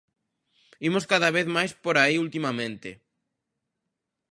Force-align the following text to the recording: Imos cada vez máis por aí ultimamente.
Imos 0.87 1.05
cada 1.11 1.29
vez 1.35 1.45
máis 1.55 1.71
por 1.83 1.95
aí 1.97 2.15
ultimamente. 2.25 2.89